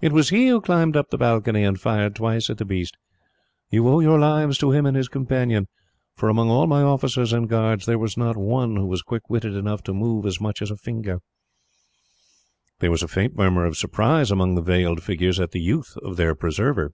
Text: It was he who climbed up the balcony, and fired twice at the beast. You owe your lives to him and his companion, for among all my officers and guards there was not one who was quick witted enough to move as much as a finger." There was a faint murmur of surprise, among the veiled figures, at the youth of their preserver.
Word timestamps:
It 0.00 0.12
was 0.12 0.28
he 0.28 0.46
who 0.46 0.60
climbed 0.60 0.96
up 0.96 1.10
the 1.10 1.18
balcony, 1.18 1.64
and 1.64 1.80
fired 1.80 2.14
twice 2.14 2.48
at 2.48 2.58
the 2.58 2.64
beast. 2.64 2.96
You 3.72 3.88
owe 3.88 3.98
your 3.98 4.16
lives 4.20 4.56
to 4.58 4.70
him 4.70 4.86
and 4.86 4.96
his 4.96 5.08
companion, 5.08 5.66
for 6.14 6.28
among 6.28 6.48
all 6.48 6.68
my 6.68 6.80
officers 6.82 7.32
and 7.32 7.48
guards 7.48 7.84
there 7.84 7.98
was 7.98 8.16
not 8.16 8.36
one 8.36 8.76
who 8.76 8.86
was 8.86 9.02
quick 9.02 9.28
witted 9.28 9.56
enough 9.56 9.82
to 9.82 9.92
move 9.92 10.26
as 10.26 10.40
much 10.40 10.62
as 10.62 10.70
a 10.70 10.76
finger." 10.76 11.22
There 12.78 12.92
was 12.92 13.02
a 13.02 13.08
faint 13.08 13.34
murmur 13.34 13.64
of 13.64 13.76
surprise, 13.76 14.30
among 14.30 14.54
the 14.54 14.62
veiled 14.62 15.02
figures, 15.02 15.40
at 15.40 15.50
the 15.50 15.60
youth 15.60 15.96
of 16.04 16.16
their 16.16 16.36
preserver. 16.36 16.92